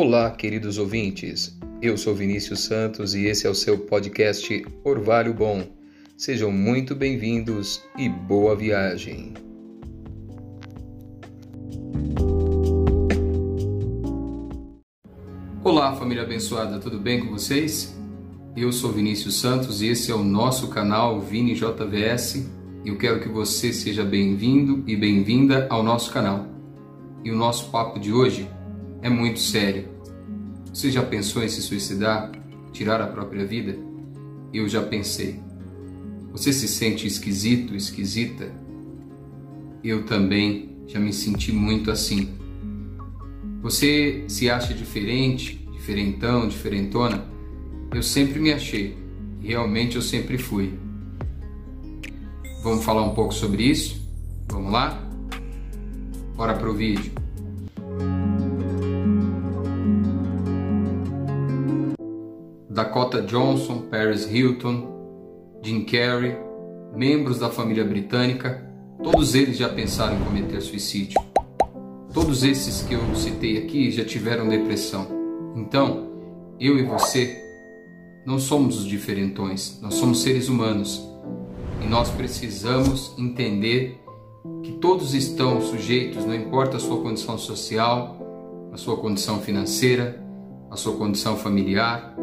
Olá, 0.00 0.30
queridos 0.30 0.78
ouvintes. 0.78 1.58
Eu 1.82 1.98
sou 1.98 2.14
Vinícius 2.14 2.60
Santos 2.60 3.16
e 3.16 3.26
esse 3.26 3.48
é 3.48 3.50
o 3.50 3.54
seu 3.54 3.76
podcast 3.76 4.64
Orvalho 4.84 5.34
Bom. 5.34 5.64
Sejam 6.16 6.52
muito 6.52 6.94
bem-vindos 6.94 7.82
e 7.98 8.08
boa 8.08 8.54
viagem. 8.54 9.34
Olá, 15.64 15.96
família 15.96 16.22
abençoada, 16.22 16.78
tudo 16.78 17.00
bem 17.00 17.18
com 17.18 17.32
vocês? 17.32 17.92
Eu 18.56 18.70
sou 18.70 18.92
Vinícius 18.92 19.40
Santos 19.40 19.82
e 19.82 19.88
esse 19.88 20.12
é 20.12 20.14
o 20.14 20.22
nosso 20.22 20.68
canal 20.68 21.20
Vini 21.20 21.54
JVS. 21.54 22.48
Eu 22.84 22.96
quero 22.96 23.18
que 23.18 23.28
você 23.28 23.72
seja 23.72 24.04
bem-vindo 24.04 24.84
e 24.86 24.94
bem-vinda 24.94 25.66
ao 25.68 25.82
nosso 25.82 26.12
canal. 26.12 26.46
E 27.24 27.32
o 27.32 27.36
nosso 27.36 27.68
papo 27.72 27.98
de 27.98 28.12
hoje 28.12 28.48
é 29.02 29.08
muito 29.08 29.40
sério. 29.40 29.88
Você 30.72 30.90
já 30.90 31.02
pensou 31.02 31.42
em 31.42 31.48
se 31.48 31.62
suicidar? 31.62 32.32
Tirar 32.72 33.00
a 33.00 33.06
própria 33.06 33.44
vida? 33.44 33.76
Eu 34.52 34.68
já 34.68 34.82
pensei. 34.82 35.40
Você 36.32 36.52
se 36.52 36.68
sente 36.68 37.06
esquisito, 37.06 37.74
esquisita? 37.74 38.52
Eu 39.82 40.04
também 40.04 40.76
já 40.86 40.98
me 40.98 41.12
senti 41.12 41.52
muito 41.52 41.90
assim. 41.90 42.28
Você 43.60 44.24
se 44.28 44.48
acha 44.48 44.72
diferente, 44.72 45.68
diferentão, 45.72 46.46
diferentona? 46.46 47.24
Eu 47.92 48.02
sempre 48.02 48.38
me 48.38 48.52
achei. 48.52 48.96
Realmente 49.40 49.96
eu 49.96 50.02
sempre 50.02 50.38
fui. 50.38 50.78
Vamos 52.62 52.84
falar 52.84 53.02
um 53.02 53.14
pouco 53.14 53.32
sobre 53.32 53.62
isso? 53.64 54.06
Vamos 54.50 54.72
lá? 54.72 55.02
Bora 56.36 56.54
pro 56.54 56.74
vídeo. 56.74 57.12
Dakota 62.78 63.20
Johnson, 63.20 63.88
Paris 63.90 64.24
Hilton, 64.30 65.58
Jim 65.64 65.84
Carrey, 65.84 66.36
membros 66.94 67.40
da 67.40 67.50
família 67.50 67.84
britânica, 67.84 68.64
todos 69.02 69.34
eles 69.34 69.56
já 69.56 69.68
pensaram 69.68 70.16
em 70.16 70.24
cometer 70.24 70.60
suicídio. 70.60 71.20
Todos 72.14 72.44
esses 72.44 72.82
que 72.82 72.94
eu 72.94 73.00
citei 73.16 73.58
aqui 73.58 73.90
já 73.90 74.04
tiveram 74.04 74.48
depressão. 74.48 75.08
Então, 75.56 76.06
eu 76.60 76.78
e 76.78 76.84
você 76.84 77.42
não 78.24 78.38
somos 78.38 78.78
os 78.78 78.86
diferentões, 78.86 79.80
nós 79.82 79.94
somos 79.94 80.22
seres 80.22 80.48
humanos 80.48 81.02
e 81.82 81.88
nós 81.88 82.08
precisamos 82.10 83.12
entender 83.18 84.00
que 84.62 84.70
todos 84.74 85.14
estão 85.14 85.60
sujeitos, 85.62 86.24
não 86.24 86.34
importa 86.34 86.76
a 86.76 86.80
sua 86.80 87.00
condição 87.02 87.36
social, 87.36 88.70
a 88.72 88.76
sua 88.76 88.96
condição 88.98 89.40
financeira, 89.40 90.22
a 90.70 90.76
sua 90.76 90.94
condição 90.96 91.36
familiar, 91.36 92.14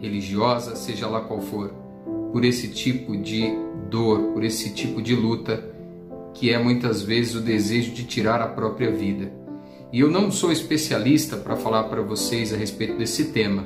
religiosa, 0.00 0.74
seja 0.74 1.06
lá 1.06 1.20
qual 1.20 1.40
for, 1.40 1.68
por 2.32 2.44
esse 2.44 2.68
tipo 2.68 3.16
de 3.16 3.52
dor, 3.90 4.32
por 4.32 4.42
esse 4.42 4.72
tipo 4.72 5.02
de 5.02 5.14
luta, 5.14 5.64
que 6.34 6.50
é 6.52 6.58
muitas 6.58 7.02
vezes 7.02 7.34
o 7.34 7.40
desejo 7.40 7.92
de 7.92 8.04
tirar 8.04 8.40
a 8.40 8.46
própria 8.46 8.90
vida. 8.90 9.30
E 9.92 10.00
eu 10.00 10.10
não 10.10 10.30
sou 10.30 10.52
especialista 10.52 11.36
para 11.36 11.56
falar 11.56 11.84
para 11.84 12.00
vocês 12.00 12.52
a 12.52 12.56
respeito 12.56 12.96
desse 12.96 13.26
tema, 13.26 13.64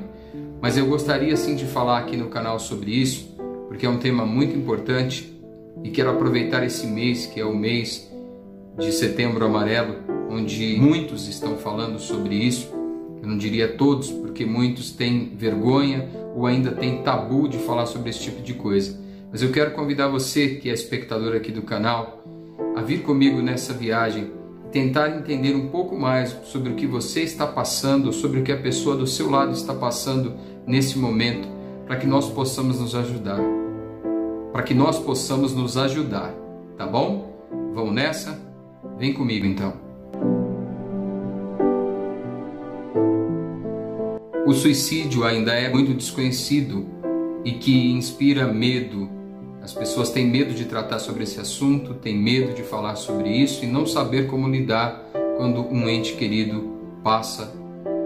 mas 0.61 0.77
eu 0.77 0.85
gostaria 0.87 1.37
sim 1.37 1.55
de 1.55 1.65
falar 1.65 1.99
aqui 1.99 2.17
no 2.17 2.27
canal 2.27 2.59
sobre 2.59 2.91
isso, 2.91 3.29
porque 3.67 3.85
é 3.85 3.89
um 3.89 3.99
tema 3.99 4.25
muito 4.25 4.57
importante 4.57 5.31
e 5.83 5.91
quero 5.91 6.09
aproveitar 6.09 6.65
esse 6.65 6.87
mês, 6.87 7.25
que 7.27 7.39
é 7.39 7.45
o 7.45 7.55
mês 7.55 8.11
de 8.77 8.91
Setembro 8.91 9.45
Amarelo, 9.45 9.97
onde 10.29 10.75
muitos 10.79 11.27
estão 11.27 11.57
falando 11.57 11.99
sobre 11.99 12.35
isso. 12.35 12.69
Eu 13.21 13.29
não 13.29 13.37
diria 13.37 13.67
todos, 13.67 14.09
porque 14.09 14.45
muitos 14.45 14.91
têm 14.91 15.33
vergonha 15.35 16.09
ou 16.35 16.45
ainda 16.45 16.71
têm 16.71 17.01
tabu 17.01 17.47
de 17.47 17.57
falar 17.59 17.85
sobre 17.85 18.09
esse 18.09 18.19
tipo 18.19 18.41
de 18.41 18.53
coisa. 18.53 18.99
Mas 19.31 19.41
eu 19.41 19.51
quero 19.51 19.71
convidar 19.71 20.09
você, 20.09 20.49
que 20.49 20.69
é 20.69 20.73
espectador 20.73 21.35
aqui 21.35 21.51
do 21.51 21.61
canal, 21.61 22.23
a 22.75 22.81
vir 22.81 23.03
comigo 23.03 23.41
nessa 23.41 23.73
viagem 23.73 24.31
e 24.65 24.69
tentar 24.69 25.09
entender 25.09 25.55
um 25.55 25.69
pouco 25.69 25.97
mais 25.97 26.37
sobre 26.43 26.71
o 26.71 26.75
que 26.75 26.85
você 26.85 27.21
está 27.21 27.47
passando, 27.47 28.11
sobre 28.11 28.41
o 28.41 28.43
que 28.43 28.51
a 28.51 28.57
pessoa 28.57 28.97
do 28.97 29.07
seu 29.07 29.29
lado 29.29 29.53
está 29.53 29.73
passando 29.73 30.33
nesse 30.67 30.97
momento, 30.97 31.47
para 31.87 31.95
que 31.95 32.05
nós 32.05 32.29
possamos 32.29 32.79
nos 32.79 32.93
ajudar. 32.93 33.39
Para 34.51 34.63
que 34.63 34.73
nós 34.73 34.99
possamos 34.99 35.53
nos 35.53 35.77
ajudar, 35.77 36.33
tá 36.77 36.85
bom? 36.85 37.33
Vamos 37.73 37.93
nessa? 37.93 38.39
Vem 38.97 39.13
comigo 39.13 39.45
então. 39.45 39.84
O 44.45 44.53
suicídio 44.53 45.23
ainda 45.23 45.53
é 45.53 45.67
muito 45.67 45.91
desconhecido 45.91 46.85
e 47.43 47.53
que 47.53 47.91
inspira 47.91 48.45
medo. 48.45 49.09
As 49.59 49.73
pessoas 49.73 50.11
têm 50.11 50.27
medo 50.27 50.53
de 50.53 50.65
tratar 50.65 50.99
sobre 50.99 51.23
esse 51.23 51.39
assunto, 51.39 51.95
têm 51.95 52.15
medo 52.15 52.53
de 52.53 52.61
falar 52.61 52.95
sobre 52.95 53.27
isso 53.29 53.65
e 53.65 53.67
não 53.67 53.87
saber 53.87 54.27
como 54.27 54.47
lidar 54.47 55.03
quando 55.35 55.65
um 55.65 55.89
ente 55.89 56.13
querido 56.13 56.63
passa 57.03 57.51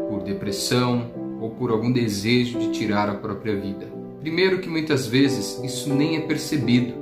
por 0.08 0.24
depressão 0.24 1.12
ou 1.42 1.50
por 1.50 1.72
algum 1.72 1.92
desejo 1.92 2.58
de 2.58 2.72
tirar 2.72 3.10
a 3.10 3.16
própria 3.16 3.58
vida. 3.58 3.92
Primeiro 4.22 4.60
que 4.60 4.70
muitas 4.70 5.06
vezes 5.08 5.62
isso 5.62 5.94
nem 5.94 6.16
é 6.16 6.22
percebido. 6.22 6.94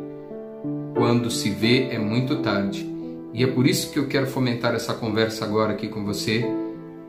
Quando 0.96 1.30
se 1.30 1.52
vê 1.52 1.90
é 1.92 2.00
muito 2.00 2.38
tarde. 2.38 2.90
E 3.36 3.44
é 3.44 3.48
por 3.48 3.68
isso 3.68 3.92
que 3.92 4.00
eu 4.00 4.08
quero 4.08 4.26
fomentar 4.26 4.74
essa 4.74 4.96
conversa 4.96 5.46
agora 5.46 5.74
aqui 5.74 5.88
com 5.88 6.04
você 6.04 6.44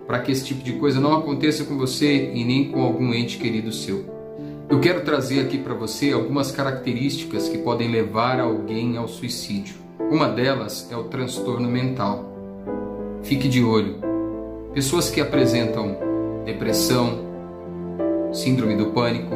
para 0.09 0.21
que 0.21 0.33
esse 0.33 0.43
tipo 0.43 0.65
de 0.65 0.73
coisa 0.73 0.99
não 0.99 1.13
aconteça 1.13 1.65
com 1.65 1.77
você 1.77 2.33
e 2.33 2.43
nem 2.43 2.71
com 2.71 2.81
algum 2.81 3.13
ente 3.13 3.37
querido 3.37 3.71
seu. 3.71 4.07
Eu 4.67 4.81
quero 4.81 5.05
trazer 5.05 5.41
aqui 5.41 5.59
para 5.59 5.75
você 5.75 6.13
algumas 6.13 6.51
características 6.51 7.47
que 7.47 7.59
podem 7.59 7.91
levar 7.91 8.41
alguém 8.41 8.97
ao 8.97 9.07
suicídio. 9.07 9.77
Uma 10.11 10.27
delas 10.27 10.89
é 10.91 10.97
o 10.97 11.05
transtorno 11.05 11.69
mental. 11.69 12.25
Fique 13.23 13.49
de 13.49 13.63
olho. 13.63 13.97
Pessoas 14.73 15.11
que 15.11 15.21
apresentam 15.21 15.99
depressão, 16.47 17.19
síndrome 18.33 18.77
do 18.77 18.87
pânico, 18.87 19.35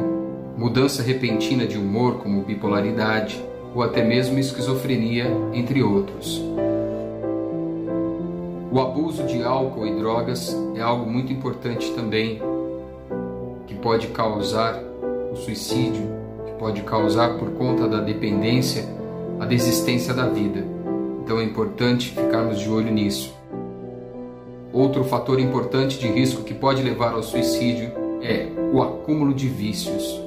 mudança 0.57 1.03
repentina 1.03 1.67
de 1.67 1.77
humor 1.77 2.15
como 2.15 2.41
bipolaridade 2.41 3.39
ou 3.75 3.83
até 3.83 4.03
mesmo 4.03 4.39
esquizofrenia, 4.39 5.27
entre 5.53 5.83
outros. 5.83 6.41
O 8.73 8.81
abuso 8.81 9.27
de 9.27 9.43
álcool 9.43 9.85
e 9.85 9.93
drogas 9.93 10.57
é 10.73 10.81
algo 10.81 11.07
muito 11.07 11.31
importante 11.31 11.91
também, 11.91 12.41
que 13.67 13.75
pode 13.75 14.07
causar 14.07 14.81
o 15.31 15.35
suicídio, 15.35 16.01
que 16.43 16.53
pode 16.53 16.81
causar 16.81 17.37
por 17.37 17.51
conta 17.51 17.87
da 17.87 17.99
dependência 18.01 18.89
a 19.39 19.45
desistência 19.45 20.11
da 20.11 20.27
vida. 20.27 20.65
Então 21.23 21.39
é 21.39 21.43
importante 21.43 22.15
ficarmos 22.19 22.57
de 22.57 22.67
olho 22.67 22.91
nisso. 22.91 23.31
Outro 24.73 25.03
fator 25.03 25.39
importante 25.39 25.99
de 25.99 26.07
risco 26.07 26.41
que 26.41 26.55
pode 26.55 26.81
levar 26.81 27.13
ao 27.13 27.21
suicídio 27.21 27.91
é 28.23 28.47
o 28.73 28.81
acúmulo 28.81 29.35
de 29.35 29.47
vícios. 29.49 30.19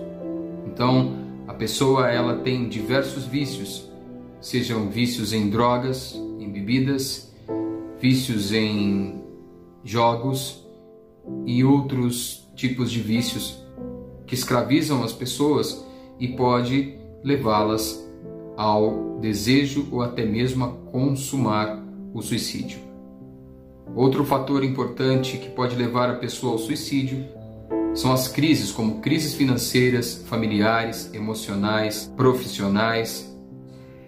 Então, 0.64 1.16
a 1.48 1.52
pessoa 1.52 2.12
ela 2.12 2.36
tem 2.36 2.68
diversos 2.68 3.24
vícios, 3.24 3.90
sejam 4.40 4.88
vícios 4.88 5.32
em 5.32 5.50
drogas, 5.50 6.14
em 6.38 6.48
bebidas, 6.48 7.25
vícios 8.00 8.52
em 8.52 9.22
jogos 9.84 10.64
e 11.44 11.64
outros 11.64 12.48
tipos 12.54 12.90
de 12.90 13.00
vícios 13.00 13.62
que 14.26 14.34
escravizam 14.34 15.02
as 15.02 15.12
pessoas 15.12 15.84
e 16.18 16.28
pode 16.28 16.98
levá-las 17.22 18.04
ao 18.56 19.18
desejo 19.20 19.86
ou 19.90 20.02
até 20.02 20.24
mesmo 20.24 20.64
a 20.64 20.68
consumar 20.90 21.82
o 22.12 22.22
suicídio. 22.22 22.78
Outro 23.94 24.24
fator 24.24 24.64
importante 24.64 25.38
que 25.38 25.50
pode 25.50 25.76
levar 25.76 26.10
a 26.10 26.16
pessoa 26.16 26.52
ao 26.52 26.58
suicídio 26.58 27.24
são 27.94 28.12
as 28.12 28.28
crises, 28.28 28.72
como 28.72 29.00
crises 29.00 29.34
financeiras, 29.34 30.22
familiares, 30.26 31.10
emocionais, 31.14 32.12
profissionais, 32.16 33.34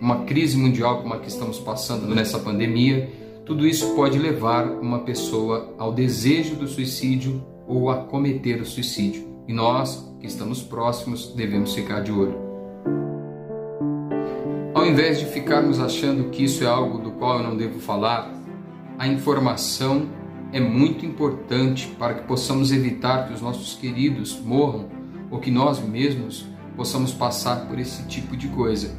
uma 0.01 0.25
crise 0.25 0.57
mundial 0.57 1.01
como 1.01 1.15
a 1.15 1.19
que 1.19 1.29
estamos 1.29 1.59
passando 1.59 2.15
nessa 2.15 2.39
pandemia 2.39 3.11
tudo 3.49 3.67
isso 3.67 3.95
pode 3.95 4.19
levar 4.19 4.67
uma 4.67 4.99
pessoa 4.99 5.75
ao 5.79 5.91
desejo 5.91 6.55
do 6.57 6.69
suicídio 6.69 7.43
ou 7.67 7.89
a 7.89 8.05
cometer 8.05 8.61
o 8.61 8.67
suicídio. 8.67 9.27
E 9.49 9.55
nós, 9.55 10.07
que 10.21 10.27
estamos 10.27 10.63
próximos, 10.63 11.33
devemos 11.35 11.75
ficar 11.75 12.01
de 12.01 12.13
olho. 12.13 12.39
Ao 14.75 14.85
invés 14.87 15.19
de 15.19 15.25
ficarmos 15.25 15.81
achando 15.81 16.29
que 16.29 16.45
isso 16.45 16.63
é 16.63 16.67
algo 16.67 16.99
do 16.99 17.13
qual 17.13 17.39
eu 17.39 17.43
não 17.43 17.57
devo 17.57 17.81
falar, 17.81 18.31
a 18.99 19.09
informação 19.09 20.11
é 20.53 20.61
muito 20.61 21.07
importante 21.07 21.87
para 21.99 22.13
que 22.13 22.29
possamos 22.29 22.71
evitar 22.71 23.29
que 23.29 23.33
os 23.33 23.41
nossos 23.41 23.75
queridos 23.75 24.39
morram 24.39 24.91
ou 25.31 25.39
que 25.39 25.51
nós 25.51 25.81
mesmos 25.81 26.47
possamos 26.77 27.15
passar 27.15 27.67
por 27.67 27.79
esse 27.79 28.07
tipo 28.09 28.37
de 28.37 28.49
coisa. 28.49 28.95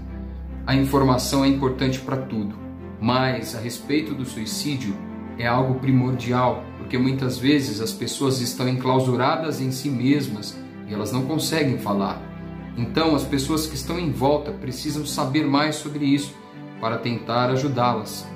A 0.65 0.73
informação 0.73 1.45
é 1.45 1.47
importante 1.47 1.99
para 1.99 2.17
tudo 2.17 2.68
mas 2.99 3.55
a 3.55 3.59
respeito 3.59 4.13
do 4.13 4.25
suicídio 4.25 4.95
é 5.37 5.47
algo 5.47 5.79
primordial, 5.79 6.63
porque 6.77 6.97
muitas 6.97 7.37
vezes 7.37 7.79
as 7.79 7.91
pessoas 7.91 8.41
estão 8.41 8.67
enclausuradas 8.67 9.61
em 9.61 9.71
si 9.71 9.89
mesmas 9.89 10.57
e 10.87 10.93
elas 10.93 11.11
não 11.11 11.25
conseguem 11.25 11.77
falar. 11.77 12.21
Então, 12.77 13.15
as 13.15 13.23
pessoas 13.23 13.67
que 13.67 13.75
estão 13.75 13.99
em 13.99 14.11
volta 14.11 14.51
precisam 14.51 15.05
saber 15.05 15.45
mais 15.45 15.75
sobre 15.75 16.05
isso 16.05 16.33
para 16.79 16.97
tentar 16.97 17.49
ajudá-las. 17.49 18.27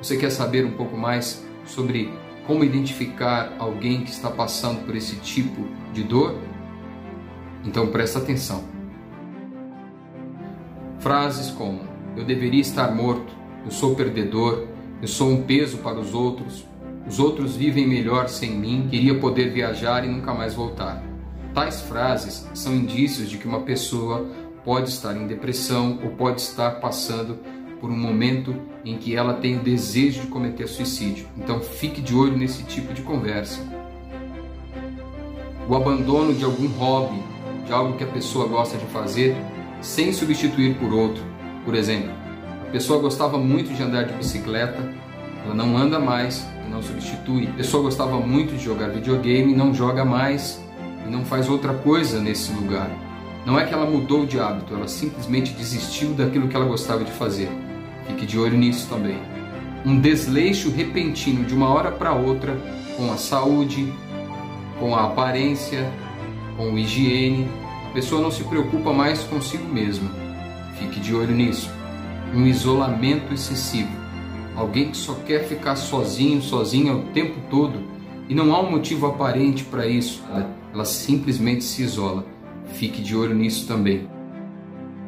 Você 0.00 0.16
quer 0.16 0.30
saber 0.30 0.64
um 0.64 0.72
pouco 0.72 0.96
mais 0.96 1.44
sobre 1.64 2.12
como 2.46 2.64
identificar 2.64 3.54
alguém 3.58 4.02
que 4.02 4.10
está 4.10 4.30
passando 4.30 4.84
por 4.84 4.96
esse 4.96 5.16
tipo 5.16 5.66
de 5.92 6.02
dor? 6.02 6.36
Então 7.64 7.88
presta 7.88 8.18
atenção. 8.18 8.64
Frases 10.98 11.50
como: 11.50 11.80
Eu 12.16 12.24
deveria 12.24 12.60
estar 12.60 12.94
morto, 12.94 13.32
eu 13.64 13.70
sou 13.70 13.94
perdedor, 13.94 14.66
eu 15.00 15.08
sou 15.08 15.30
um 15.30 15.42
peso 15.42 15.78
para 15.78 15.98
os 15.98 16.14
outros, 16.14 16.64
os 17.06 17.18
outros 17.18 17.56
vivem 17.56 17.86
melhor 17.86 18.28
sem 18.28 18.50
mim, 18.50 18.86
queria 18.90 19.18
poder 19.18 19.50
viajar 19.50 20.04
e 20.04 20.08
nunca 20.08 20.32
mais 20.32 20.54
voltar. 20.54 21.02
Tais 21.54 21.80
frases 21.80 22.48
são 22.54 22.74
indícios 22.74 23.28
de 23.28 23.38
que 23.38 23.48
uma 23.48 23.60
pessoa 23.60 24.26
pode 24.64 24.90
estar 24.90 25.16
em 25.16 25.26
depressão 25.26 25.98
ou 26.02 26.10
pode 26.10 26.40
estar 26.40 26.72
passando 26.80 27.38
por 27.80 27.90
um 27.90 27.96
momento 27.96 28.54
em 28.84 28.98
que 28.98 29.16
ela 29.16 29.34
tem 29.34 29.56
o 29.56 29.62
desejo 29.62 30.20
de 30.20 30.26
cometer 30.26 30.68
suicídio. 30.68 31.26
Então 31.36 31.60
fique 31.60 32.00
de 32.00 32.14
olho 32.14 32.36
nesse 32.36 32.62
tipo 32.64 32.92
de 32.92 33.02
conversa. 33.02 33.60
O 35.68 35.74
abandono 35.74 36.34
de 36.34 36.44
algum 36.44 36.68
hobby, 36.68 37.22
de 37.64 37.72
algo 37.72 37.96
que 37.96 38.04
a 38.04 38.08
pessoa 38.08 38.46
gosta 38.46 38.76
de 38.76 38.84
fazer, 38.86 39.34
sem 39.80 40.12
substituir 40.12 40.76
por 40.76 40.92
outro. 40.92 41.22
Por 41.64 41.74
exemplo, 41.74 42.12
a 42.70 42.72
pessoa 42.72 43.00
gostava 43.00 43.36
muito 43.36 43.74
de 43.74 43.82
andar 43.82 44.04
de 44.04 44.12
bicicleta, 44.12 44.80
ela 45.44 45.52
não 45.52 45.76
anda 45.76 45.98
mais 45.98 46.46
e 46.64 46.70
não 46.70 46.80
substitui. 46.80 47.48
A 47.48 47.54
pessoa 47.54 47.82
gostava 47.82 48.20
muito 48.20 48.56
de 48.56 48.64
jogar 48.64 48.90
videogame, 48.90 49.52
não 49.52 49.74
joga 49.74 50.04
mais 50.04 50.62
e 51.04 51.10
não 51.10 51.24
faz 51.24 51.48
outra 51.48 51.74
coisa 51.74 52.20
nesse 52.20 52.52
lugar. 52.52 52.88
Não 53.44 53.58
é 53.58 53.66
que 53.66 53.74
ela 53.74 53.90
mudou 53.90 54.24
de 54.24 54.38
hábito, 54.38 54.72
ela 54.72 54.86
simplesmente 54.86 55.52
desistiu 55.52 56.10
daquilo 56.14 56.46
que 56.46 56.54
ela 56.54 56.64
gostava 56.64 57.02
de 57.02 57.10
fazer. 57.10 57.50
Fique 58.06 58.24
de 58.24 58.38
olho 58.38 58.56
nisso 58.56 58.86
também. 58.88 59.18
Um 59.84 59.98
desleixo 59.98 60.70
repentino 60.70 61.44
de 61.44 61.52
uma 61.52 61.70
hora 61.70 61.90
para 61.90 62.12
outra 62.12 62.56
com 62.96 63.12
a 63.12 63.16
saúde, 63.16 63.92
com 64.78 64.94
a 64.94 65.06
aparência, 65.06 65.92
com 66.56 66.72
o 66.72 66.78
higiene. 66.78 67.50
A 67.90 67.94
pessoa 67.94 68.22
não 68.22 68.30
se 68.30 68.44
preocupa 68.44 68.92
mais 68.92 69.24
consigo 69.24 69.66
mesma. 69.66 70.08
Fique 70.78 71.00
de 71.00 71.12
olho 71.12 71.34
nisso. 71.34 71.79
Um 72.34 72.46
isolamento 72.46 73.34
excessivo. 73.34 73.90
Alguém 74.54 74.90
que 74.90 74.96
só 74.96 75.14
quer 75.14 75.44
ficar 75.44 75.76
sozinho, 75.76 76.40
sozinha 76.40 76.94
o 76.94 77.02
tempo 77.12 77.40
todo 77.50 77.80
e 78.28 78.34
não 78.34 78.54
há 78.54 78.60
um 78.60 78.70
motivo 78.70 79.06
aparente 79.06 79.64
para 79.64 79.86
isso. 79.86 80.22
Ela, 80.30 80.48
ela 80.72 80.84
simplesmente 80.84 81.64
se 81.64 81.82
isola. 81.82 82.24
Fique 82.66 83.02
de 83.02 83.16
olho 83.16 83.34
nisso 83.34 83.66
também. 83.66 84.08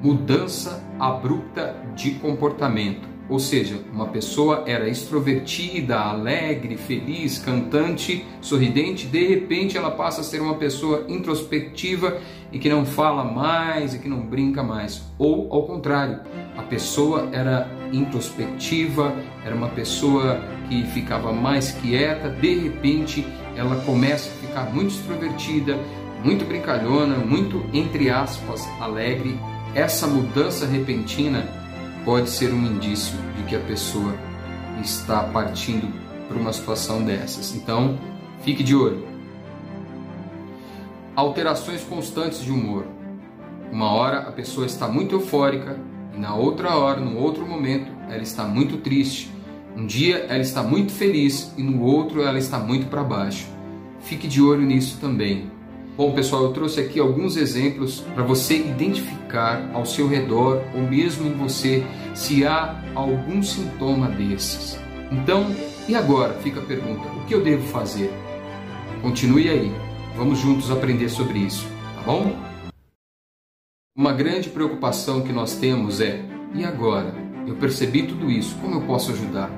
Mudança 0.03 0.83
abrupta 0.99 1.77
de 1.95 2.13
comportamento. 2.13 3.13
Ou 3.29 3.39
seja, 3.39 3.81
uma 3.93 4.09
pessoa 4.09 4.65
era 4.67 4.89
extrovertida, 4.89 5.99
alegre, 5.99 6.77
feliz, 6.77 7.39
cantante, 7.39 8.25
sorridente, 8.41 9.07
de 9.07 9.27
repente 9.27 9.79
ela 9.79 9.93
passa 9.93 10.21
a 10.21 10.25
ser 10.25 10.43
uma 10.43 10.57
pessoa 10.57 11.07
introspectiva 11.09 12.19
e 12.51 12.59
que 12.59 12.69
não 12.69 12.85
fala 12.85 13.25
mais 13.25 13.95
e 13.95 14.01
que 14.01 14.09
não 14.09 14.21
brinca 14.21 14.63
mais. 14.63 15.03
Ou 15.19 15.49
ao 15.53 15.63
contrário, 15.63 16.21
a 16.57 16.63
pessoa 16.63 17.29
era 17.33 17.69
introspectiva, 17.93 19.15
era 19.45 19.55
uma 19.55 19.69
pessoa 19.69 20.41
que 20.69 20.85
ficava 20.89 21.33
mais 21.33 21.73
quieta, 21.73 22.29
de 22.29 22.55
repente 22.55 23.27
ela 23.57 23.77
começa 23.85 24.29
a 24.29 24.47
ficar 24.47 24.73
muito 24.73 24.95
extrovertida, 24.95 25.79
muito 26.23 26.45
brincalhona, 26.45 27.17
muito 27.17 27.65
entre 27.73 28.11
aspas 28.11 28.67
alegre. 28.81 29.39
Essa 29.75 30.07
mudança 30.07 30.67
repentina 30.67 31.49
pode 32.05 32.29
ser 32.29 32.53
um 32.53 32.67
indício 32.67 33.17
de 33.37 33.45
que 33.45 33.57
a 33.57 33.61
pessoa 33.61 34.15
está 34.81 35.23
partindo 35.25 35.93
por 36.29 36.37
uma 36.37 36.53
situação 36.53 37.03
dessas. 37.03 37.55
Então, 37.55 37.99
fique 38.43 38.63
de 38.63 38.75
olho. 38.75 39.07
Alterações 41.17 41.83
constantes 41.83 42.43
de 42.43 42.51
humor. 42.51 42.87
Uma 43.71 43.91
hora 43.93 44.19
a 44.21 44.33
pessoa 44.33 44.67
está 44.67 44.89
muito 44.89 45.15
eufórica 45.15 45.79
e 46.15 46.19
na 46.19 46.35
outra 46.35 46.77
hora, 46.77 47.01
no 47.01 47.19
outro 47.19 47.47
momento, 47.47 47.91
ela 48.09 48.23
está 48.23 48.45
muito 48.45 48.79
triste. 48.79 49.31
Um 49.77 49.87
dia 49.87 50.27
ela 50.29 50.43
está 50.43 50.63
muito 50.63 50.93
feliz 50.93 51.53
e 51.57 51.63
no 51.63 51.83
outro 51.83 52.23
ela 52.23 52.39
está 52.39 52.59
muito 52.59 52.87
para 52.87 53.03
baixo. 53.03 53.47
Fique 54.01 54.29
de 54.29 54.43
olho 54.43 54.63
nisso 54.63 54.99
também. 55.01 55.51
Bom, 55.97 56.13
pessoal, 56.13 56.45
eu 56.45 56.53
trouxe 56.53 56.81
aqui 56.81 56.99
alguns 56.99 57.37
exemplos 57.37 58.01
para 58.15 58.23
você 58.23 58.57
identificar 58.57 59.71
ao 59.73 59.85
seu 59.85 60.09
redor 60.09 60.63
ou 60.75 60.83
mesmo 60.83 61.29
em 61.29 61.33
você 61.33 61.85
se 62.15 62.47
há 62.47 62.83
algum 62.95 63.43
sintoma 63.43 64.09
desses. 64.09 64.79
Então, 65.11 65.47
e 65.89 65.95
agora? 65.95 66.35
Fica 66.35 66.61
a 66.61 66.65
pergunta: 66.65 67.07
o 67.09 67.27
que 67.27 67.35
eu 67.35 67.43
devo 67.43 67.67
fazer? 67.69 68.11
Continue 69.03 69.49
aí, 69.49 69.73
vamos 70.17 70.39
juntos 70.39 70.71
aprender 70.71 71.09
sobre 71.09 71.41
isso, 71.41 71.67
tá 71.97 72.03
bom? 72.03 72.52
Uma 73.95 74.15
grande 74.15 74.49
preocupação 74.49 75.21
que 75.21 75.35
nós 75.35 75.57
temos 75.57 76.01
é: 76.01 76.25
e 76.55 76.65
agora? 76.65 77.15
Eu 77.47 77.57
percebi 77.57 78.05
tudo 78.05 78.31
isso, 78.31 78.57
como 78.57 78.77
eu 78.77 78.81
posso 78.87 79.13
ajudar? 79.13 79.51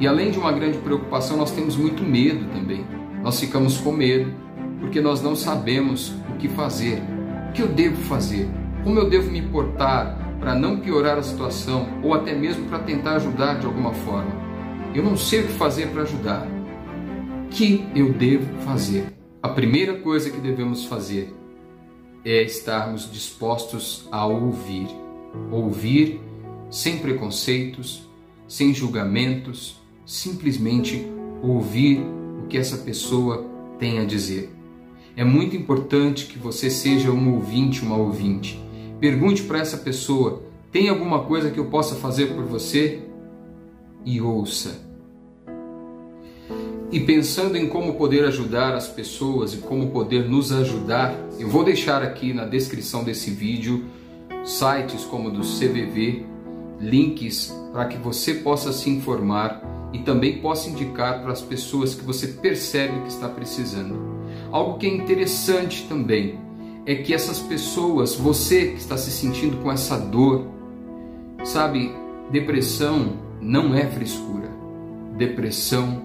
E 0.00 0.08
além 0.08 0.32
de 0.32 0.40
uma 0.40 0.50
grande 0.50 0.76
preocupação, 0.78 1.36
nós 1.36 1.52
temos 1.52 1.76
muito 1.76 2.02
medo 2.02 2.50
também. 2.52 2.84
Nós 3.22 3.38
ficamos 3.38 3.78
com 3.78 3.92
medo 3.92 4.34
porque 4.80 5.00
nós 5.00 5.22
não 5.22 5.36
sabemos 5.36 6.12
o 6.28 6.36
que 6.36 6.48
fazer. 6.48 7.00
O 7.48 7.52
que 7.52 7.62
eu 7.62 7.68
devo 7.68 7.96
fazer? 8.02 8.48
Como 8.82 8.98
eu 8.98 9.08
devo 9.08 9.30
me 9.30 9.40
portar 9.40 10.18
para 10.40 10.52
não 10.52 10.80
piorar 10.80 11.16
a 11.16 11.22
situação 11.22 11.86
ou 12.02 12.12
até 12.12 12.34
mesmo 12.34 12.68
para 12.68 12.80
tentar 12.80 13.14
ajudar 13.14 13.60
de 13.60 13.66
alguma 13.66 13.94
forma? 13.94 14.34
Eu 14.96 15.04
não 15.04 15.16
sei 15.16 15.42
o 15.42 15.46
que 15.46 15.52
fazer 15.52 15.90
para 15.90 16.02
ajudar. 16.02 16.44
O 17.44 17.48
que 17.50 17.86
eu 17.94 18.12
devo 18.12 18.52
fazer? 18.62 19.16
A 19.40 19.48
primeira 19.48 19.94
coisa 20.00 20.28
que 20.28 20.40
devemos 20.40 20.86
fazer 20.86 21.32
é 22.26 22.42
estarmos 22.42 23.08
dispostos 23.10 24.08
a 24.10 24.26
ouvir. 24.26 24.88
Ouvir 25.52 26.20
sem 26.68 26.98
preconceitos, 26.98 28.02
sem 28.48 28.74
julgamentos, 28.74 29.80
simplesmente 30.04 31.06
ouvir 31.40 32.00
o 32.42 32.48
que 32.48 32.58
essa 32.58 32.78
pessoa 32.78 33.46
tem 33.78 34.00
a 34.00 34.04
dizer. 34.04 34.52
É 35.16 35.24
muito 35.24 35.56
importante 35.56 36.26
que 36.26 36.36
você 36.38 36.68
seja 36.68 37.12
um 37.12 37.34
ouvinte, 37.34 37.82
uma 37.82 37.96
ouvinte. 37.96 38.60
Pergunte 38.98 39.42
para 39.44 39.60
essa 39.60 39.76
pessoa: 39.76 40.42
tem 40.72 40.88
alguma 40.88 41.22
coisa 41.22 41.50
que 41.50 41.58
eu 41.58 41.66
possa 41.66 41.94
fazer 41.94 42.34
por 42.34 42.44
você? 42.44 43.02
E 44.04 44.20
ouça. 44.20 44.85
E 46.90 47.00
pensando 47.00 47.56
em 47.56 47.68
como 47.68 47.94
poder 47.94 48.24
ajudar 48.24 48.74
as 48.74 48.86
pessoas 48.86 49.54
e 49.54 49.58
como 49.58 49.90
poder 49.90 50.28
nos 50.28 50.52
ajudar, 50.52 51.14
eu 51.38 51.48
vou 51.48 51.64
deixar 51.64 52.02
aqui 52.02 52.32
na 52.32 52.44
descrição 52.44 53.02
desse 53.02 53.30
vídeo 53.30 53.86
sites 54.44 55.04
como 55.04 55.28
do 55.28 55.40
CVV, 55.40 56.24
links 56.80 57.52
para 57.72 57.86
que 57.86 57.98
você 57.98 58.34
possa 58.34 58.72
se 58.72 58.88
informar 58.88 59.60
e 59.92 59.98
também 59.98 60.38
possa 60.38 60.70
indicar 60.70 61.22
para 61.22 61.32
as 61.32 61.42
pessoas 61.42 61.94
que 61.94 62.04
você 62.04 62.28
percebe 62.28 63.00
que 63.00 63.08
está 63.08 63.28
precisando. 63.28 64.16
Algo 64.52 64.78
que 64.78 64.86
é 64.86 64.94
interessante 64.94 65.86
também 65.88 66.38
é 66.86 66.94
que 66.94 67.12
essas 67.12 67.40
pessoas, 67.40 68.14
você 68.14 68.68
que 68.68 68.78
está 68.78 68.96
se 68.96 69.10
sentindo 69.10 69.56
com 69.56 69.72
essa 69.72 69.98
dor, 69.98 70.46
sabe, 71.42 71.92
depressão 72.30 73.16
não 73.40 73.74
é 73.74 73.86
frescura. 73.86 74.48
Depressão 75.16 76.00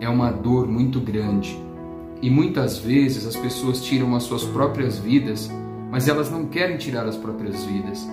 é 0.00 0.08
uma 0.08 0.30
dor 0.30 0.66
muito 0.66 0.98
grande. 0.98 1.58
E 2.22 2.30
muitas 2.30 2.78
vezes 2.78 3.26
as 3.26 3.36
pessoas 3.36 3.82
tiram 3.82 4.14
as 4.14 4.24
suas 4.24 4.44
próprias 4.44 4.98
vidas, 4.98 5.50
mas 5.90 6.08
elas 6.08 6.30
não 6.30 6.46
querem 6.46 6.76
tirar 6.76 7.06
as 7.06 7.16
próprias 7.16 7.64
vidas. 7.64 8.08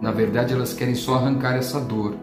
Na 0.00 0.10
verdade, 0.10 0.52
elas 0.52 0.72
querem 0.72 0.94
só 0.94 1.16
arrancar 1.16 1.56
essa 1.56 1.80
dor. 1.80 2.14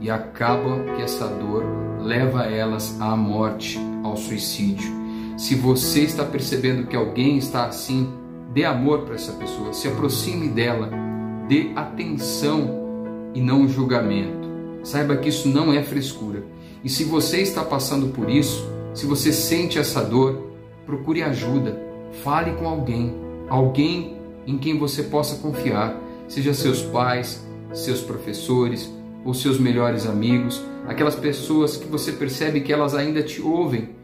E 0.00 0.10
acaba 0.10 0.82
que 0.96 1.02
essa 1.02 1.28
dor 1.28 1.64
leva 2.00 2.42
elas 2.44 3.00
à 3.00 3.16
morte, 3.16 3.78
ao 4.02 4.16
suicídio. 4.16 4.90
Se 5.36 5.54
você 5.54 6.02
está 6.02 6.24
percebendo 6.24 6.86
que 6.86 6.96
alguém 6.96 7.38
está 7.38 7.66
assim, 7.66 8.12
dê 8.52 8.64
amor 8.64 9.02
para 9.02 9.14
essa 9.14 9.32
pessoa, 9.32 9.72
se 9.72 9.88
aproxime 9.88 10.48
dela, 10.48 10.90
dê 11.48 11.70
atenção 11.74 12.82
e 13.34 13.40
não 13.40 13.66
julgamento. 13.68 14.48
Saiba 14.82 15.16
que 15.16 15.28
isso 15.28 15.48
não 15.48 15.72
é 15.72 15.82
frescura. 15.82 16.42
E 16.84 16.88
se 16.88 17.04
você 17.04 17.40
está 17.40 17.62
passando 17.62 18.08
por 18.08 18.28
isso, 18.28 18.68
se 18.94 19.06
você 19.06 19.32
sente 19.32 19.78
essa 19.78 20.02
dor, 20.02 20.52
procure 20.84 21.22
ajuda, 21.22 21.80
fale 22.22 22.52
com 22.52 22.68
alguém, 22.68 23.14
alguém 23.48 24.16
em 24.46 24.58
quem 24.58 24.78
você 24.78 25.04
possa 25.04 25.36
confiar, 25.36 25.96
seja 26.28 26.52
seus 26.52 26.82
pais, 26.82 27.46
seus 27.72 28.00
professores 28.00 28.92
ou 29.24 29.32
seus 29.32 29.58
melhores 29.58 30.06
amigos, 30.06 30.62
aquelas 30.86 31.14
pessoas 31.14 31.76
que 31.76 31.86
você 31.86 32.12
percebe 32.12 32.60
que 32.60 32.72
elas 32.72 32.94
ainda 32.94 33.22
te 33.22 33.40
ouvem 33.40 34.02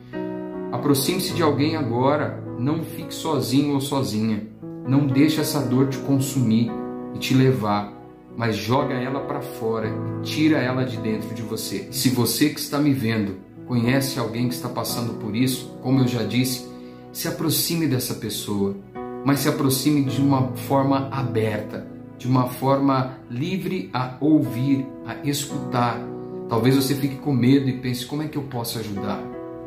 Aproxime-se 0.71 1.33
de 1.33 1.43
alguém 1.43 1.77
agora. 1.77 2.45
Não 2.59 2.83
fique 2.83 3.15
sozinho 3.15 3.75
ou 3.75 3.81
sozinha. 3.81 4.47
Não 4.87 5.07
deixe 5.07 5.41
essa 5.41 5.61
dor 5.61 5.89
te 5.89 5.99
consumir 5.99 6.71
e 7.15 7.19
te 7.19 7.35
levar, 7.35 7.93
mas 8.39 8.55
joga 8.55 8.95
ela 8.95 9.19
para 9.19 9.41
fora 9.41 9.93
tira 10.23 10.59
ela 10.59 10.85
de 10.85 10.97
dentro 10.99 11.35
de 11.35 11.43
você. 11.43 11.89
Se 11.91 12.09
você 12.09 12.51
que 12.51 12.61
está 12.61 12.79
me 12.79 12.95
vendo 12.95 13.37
conhece 13.67 14.19
alguém 14.19 14.49
que 14.49 14.55
está 14.55 14.69
passando 14.69 15.15
por 15.15 15.35
isso, 15.35 15.77
como 15.83 16.01
eu 16.01 16.07
já 16.07 16.23
disse, 16.23 16.67
se 17.13 17.27
aproxime 17.27 17.89
dessa 17.89 18.15
pessoa, 18.15 18.77
mas 19.25 19.41
se 19.41 19.49
aproxime 19.49 20.05
de 20.05 20.21
uma 20.23 20.53
forma 20.69 21.09
aberta, 21.11 21.85
de 22.17 22.29
uma 22.29 22.47
forma 22.47 23.19
livre 23.29 23.91
a 23.93 24.17
ouvir, 24.21 24.87
a 25.05 25.17
escutar. 25.29 26.01
Talvez 26.49 26.77
você 26.77 26.95
fique 26.95 27.17
com 27.17 27.33
medo 27.33 27.69
e 27.69 27.79
pense: 27.79 28.07
como 28.07 28.23
é 28.23 28.29
que 28.29 28.39
eu 28.39 28.45
posso 28.45 28.79
ajudar? 28.79 29.21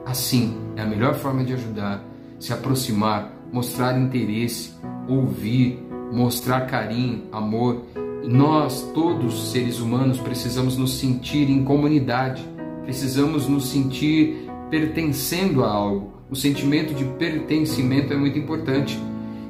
Assim 0.05 0.57
é 0.77 0.81
a 0.81 0.85
melhor 0.85 1.15
forma 1.15 1.43
de 1.43 1.53
ajudar, 1.53 2.03
se 2.39 2.53
aproximar, 2.53 3.33
mostrar 3.51 3.99
interesse, 3.99 4.73
ouvir, 5.09 5.77
mostrar 6.11 6.61
carinho, 6.61 7.25
amor. 7.31 7.83
Nós, 8.23 8.91
todos 8.93 9.51
seres 9.51 9.79
humanos, 9.79 10.19
precisamos 10.19 10.77
nos 10.77 10.99
sentir 10.99 11.49
em 11.49 11.63
comunidade, 11.63 12.45
precisamos 12.83 13.47
nos 13.47 13.69
sentir 13.69 14.47
pertencendo 14.69 15.63
a 15.63 15.71
algo. 15.71 16.13
O 16.29 16.35
sentimento 16.35 16.93
de 16.93 17.03
pertencimento 17.03 18.13
é 18.13 18.15
muito 18.15 18.37
importante. 18.37 18.97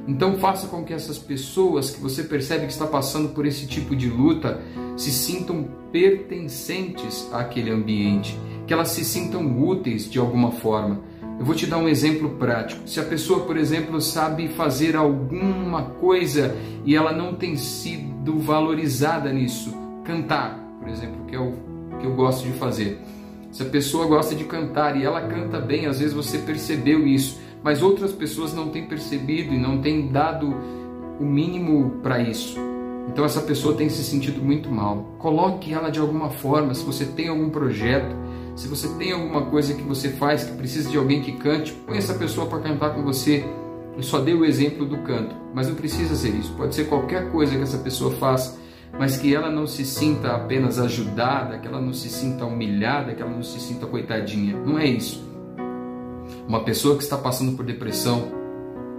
Então 0.08 0.38
faça 0.38 0.68
com 0.68 0.84
que 0.84 0.94
essas 0.94 1.20
pessoas 1.20 1.92
que 1.92 2.02
você 2.02 2.24
percebe 2.24 2.66
que 2.66 2.72
está 2.72 2.88
passando 2.88 3.30
por 3.30 3.46
esse 3.46 3.68
tipo 3.68 3.96
de 3.96 4.10
luta 4.10 4.62
se 4.98 5.12
sintam 5.12 5.68
pertencentes 5.92 7.28
àquele 7.32 7.70
ambiente, 7.70 8.38
que 8.66 8.74
elas 8.74 8.90
se 8.90 9.04
sintam 9.04 9.62
úteis 9.62 10.10
de 10.10 10.18
alguma 10.18 10.52
forma. 10.52 11.02
Eu 11.40 11.46
vou 11.46 11.56
te 11.56 11.66
dar 11.66 11.78
um 11.78 11.90
exemplo 11.90 12.30
prático. 12.32 12.88
Se 12.88 13.00
a 13.00 13.04
pessoa, 13.04 13.46
por 13.46 13.58
exemplo, 13.58 14.00
sabe 14.00 14.48
fazer 14.50 14.96
alguma 14.96 15.84
coisa 15.84 16.56
e 16.86 16.96
ela 16.96 17.12
não 17.12 17.34
tem 17.36 17.56
sido 17.56 18.40
valorizada 18.40 19.32
nisso, 19.32 19.74
cantar, 20.04 20.60
por 20.80 20.88
exemplo, 20.88 21.26
que 21.26 21.36
é 21.36 21.40
o 21.40 21.54
que 22.00 22.06
eu 22.06 22.14
gosto 22.14 22.46
de 22.46 22.54
fazer. 22.54 23.00
Se 23.52 23.64
a 23.64 23.66
pessoa 23.66 24.06
gosta 24.06 24.34
de 24.34 24.46
cantar 24.46 24.96
e 24.96 25.04
ela 25.04 25.22
canta 25.22 25.60
bem, 25.60 25.86
às 25.86 26.00
vezes 26.00 26.14
você 26.14 26.38
percebeu 26.38 27.06
isso, 27.06 27.40
mas 27.64 27.82
outras 27.82 28.12
pessoas 28.12 28.54
não 28.54 28.70
têm 28.70 28.86
percebido 28.86 29.54
e 29.54 29.58
não 29.58 29.82
têm 29.82 30.08
dado 30.08 30.56
o 31.20 31.24
mínimo 31.24 32.00
para 32.02 32.22
isso. 32.22 32.58
Então 33.08 33.26
essa 33.26 33.42
pessoa 33.42 33.76
tem 33.76 33.90
se 33.90 34.04
sentido 34.04 34.42
muito 34.42 34.72
mal. 34.72 35.16
Coloque 35.20 35.74
ela 35.74 35.90
de 35.90 36.00
alguma 36.00 36.30
forma, 36.30 36.74
se 36.74 36.86
você 36.86 37.06
tem 37.06 37.28
algum 37.28 37.50
projeto, 37.50 38.16
se 38.56 38.68
você 38.68 38.88
tem 38.96 39.12
alguma 39.12 39.46
coisa 39.46 39.74
que 39.74 39.84
você 39.84 40.10
faz 40.10 40.44
que 40.44 40.56
precisa 40.56 40.90
de 40.90 40.98
alguém 40.98 41.22
que 41.22 41.34
cante, 41.34 41.72
põe 41.86 41.98
essa 41.98 42.14
pessoa 42.14 42.48
para 42.48 42.60
cantar 42.60 42.94
com 42.94 43.04
você. 43.04 43.46
Eu 43.96 44.04
só 44.04 44.20
dei 44.20 44.34
o 44.34 44.46
exemplo 44.46 44.86
do 44.86 44.98
canto, 45.00 45.36
mas 45.54 45.68
não 45.68 45.76
precisa 45.76 46.16
ser 46.16 46.30
isso. 46.30 46.54
Pode 46.54 46.76
ser 46.76 46.86
qualquer 46.86 47.32
coisa 47.32 47.56
que 47.56 47.62
essa 47.62 47.78
pessoa 47.78 48.12
faça 48.12 48.62
mas 48.98 49.18
que 49.18 49.34
ela 49.34 49.50
não 49.50 49.66
se 49.66 49.86
sinta 49.86 50.36
apenas 50.36 50.80
ajudada, 50.80 51.58
que 51.58 51.68
ela 51.68 51.82
não 51.82 51.94
se 51.94 52.10
sinta 52.10 52.46
humilhada, 52.46 53.14
que 53.14 53.22
ela 53.22 53.32
não 53.32 53.44
se 53.44 53.60
sinta 53.60 53.86
coitadinha. 53.86 54.58
Não 54.58 54.78
é 54.78 54.86
isso. 54.86 55.26
Uma 56.48 56.64
pessoa 56.64 56.98
que 56.98 57.04
está 57.04 57.18
passando 57.18 57.56
por 57.56 57.66
depressão 57.66 58.32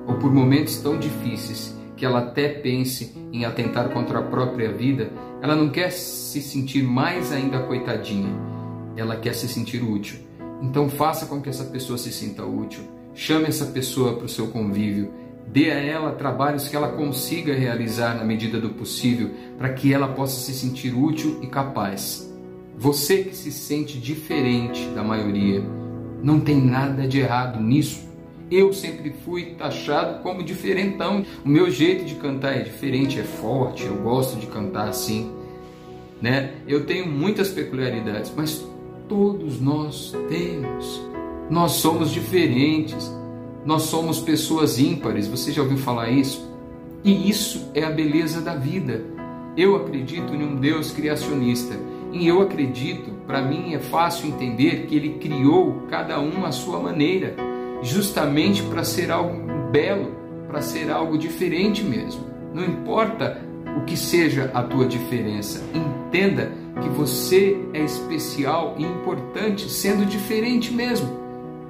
ou 0.06 0.14
por 0.16 0.32
momentos 0.32 0.78
tão 0.78 0.98
difíceis 0.98 1.76
que 1.96 2.04
ela 2.04 2.20
até 2.20 2.48
pense 2.48 3.14
em 3.32 3.44
atentar 3.44 3.90
contra 3.90 4.18
a 4.18 4.22
própria 4.22 4.72
vida, 4.72 5.10
ela 5.40 5.54
não 5.54 5.68
quer 5.68 5.90
se 5.90 6.40
sentir 6.42 6.82
mais 6.82 7.30
ainda 7.30 7.60
coitadinha, 7.60 8.30
ela 8.96 9.16
quer 9.16 9.34
se 9.34 9.48
sentir 9.48 9.82
útil. 9.82 10.20
Então 10.60 10.88
faça 10.88 11.26
com 11.26 11.40
que 11.40 11.48
essa 11.48 11.64
pessoa 11.64 11.98
se 11.98 12.12
sinta 12.12 12.44
útil. 12.44 12.82
Chame 13.14 13.46
essa 13.46 13.66
pessoa 13.66 14.14
para 14.16 14.26
o 14.26 14.28
seu 14.28 14.48
convívio 14.48 15.12
Dê 15.52 15.70
a 15.70 15.78
ela 15.78 16.12
trabalhos 16.12 16.66
que 16.66 16.74
ela 16.74 16.88
consiga 16.88 17.54
realizar 17.54 18.16
na 18.16 18.24
medida 18.24 18.58
do 18.58 18.70
possível, 18.70 19.30
para 19.58 19.68
que 19.70 19.92
ela 19.92 20.08
possa 20.08 20.40
se 20.40 20.54
sentir 20.54 20.94
útil 20.94 21.40
e 21.42 21.46
capaz. 21.46 22.32
Você 22.76 23.22
que 23.22 23.36
se 23.36 23.52
sente 23.52 23.98
diferente 23.98 24.86
da 24.94 25.04
maioria, 25.04 25.62
não 26.22 26.40
tem 26.40 26.58
nada 26.58 27.06
de 27.06 27.20
errado 27.20 27.60
nisso. 27.60 28.10
Eu 28.50 28.72
sempre 28.72 29.12
fui 29.24 29.54
taxado 29.58 30.22
como 30.22 30.42
diferentão. 30.42 31.24
O 31.44 31.48
meu 31.48 31.70
jeito 31.70 32.04
de 32.04 32.14
cantar 32.14 32.56
é 32.56 32.60
diferente, 32.60 33.20
é 33.20 33.22
forte, 33.22 33.84
eu 33.84 33.96
gosto 33.96 34.38
de 34.38 34.46
cantar 34.46 34.88
assim, 34.88 35.32
né? 36.20 36.54
Eu 36.66 36.86
tenho 36.86 37.06
muitas 37.06 37.50
peculiaridades, 37.50 38.32
mas 38.34 38.66
todos 39.12 39.60
nós 39.60 40.16
temos. 40.30 41.02
Nós 41.50 41.72
somos 41.72 42.10
diferentes. 42.10 43.14
Nós 43.62 43.82
somos 43.82 44.20
pessoas 44.20 44.78
ímpares, 44.78 45.28
você 45.28 45.52
já 45.52 45.62
ouviu 45.62 45.76
falar 45.76 46.08
isso? 46.08 46.50
E 47.04 47.28
isso 47.28 47.70
é 47.74 47.84
a 47.84 47.90
beleza 47.90 48.40
da 48.40 48.56
vida. 48.56 49.04
Eu 49.54 49.76
acredito 49.76 50.34
em 50.34 50.42
um 50.42 50.56
Deus 50.56 50.90
criacionista. 50.90 51.78
E 52.10 52.26
eu 52.26 52.40
acredito, 52.40 53.10
para 53.26 53.42
mim 53.42 53.74
é 53.74 53.78
fácil 53.78 54.28
entender 54.28 54.86
que 54.86 54.96
ele 54.96 55.10
criou 55.20 55.82
cada 55.90 56.18
um 56.18 56.44
à 56.46 56.50
sua 56.50 56.80
maneira, 56.80 57.36
justamente 57.82 58.62
para 58.62 58.82
ser 58.82 59.10
algo 59.10 59.70
belo, 59.70 60.10
para 60.48 60.62
ser 60.62 60.90
algo 60.90 61.18
diferente 61.18 61.84
mesmo. 61.84 62.24
Não 62.54 62.64
importa 62.64 63.42
o 63.76 63.84
que 63.84 63.96
seja 63.96 64.50
a 64.54 64.62
tua 64.62 64.86
diferença, 64.86 65.62
entenda 65.74 66.52
que 66.80 66.88
você 66.88 67.56
é 67.72 67.82
especial 67.82 68.74
e 68.78 68.84
importante 68.84 69.70
sendo 69.70 70.06
diferente 70.06 70.72
mesmo. 70.72 71.20